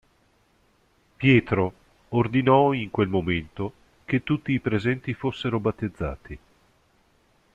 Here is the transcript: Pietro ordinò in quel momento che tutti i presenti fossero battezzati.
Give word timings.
Pietro 1.15 1.73
ordinò 2.09 2.73
in 2.73 2.89
quel 2.89 3.07
momento 3.07 3.71
che 4.03 4.23
tutti 4.23 4.51
i 4.51 4.59
presenti 4.59 5.13
fossero 5.13 5.59
battezzati. 5.59 6.37